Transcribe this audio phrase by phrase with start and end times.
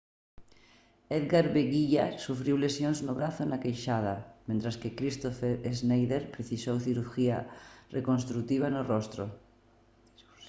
[1.17, 4.15] edgar veguilla sufriu lesións no brazo e na queixada
[4.47, 7.37] mentres que kristoffer schneider precisou cirurxía
[7.97, 9.23] reconstrutiva no rostro